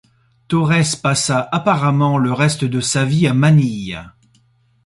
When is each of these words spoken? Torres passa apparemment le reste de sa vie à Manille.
Torres 0.47 0.95
passa 0.95 1.47
apparemment 1.51 2.17
le 2.17 2.33
reste 2.33 2.65
de 2.65 2.79
sa 2.81 3.05
vie 3.05 3.27
à 3.27 3.35
Manille. 3.35 3.99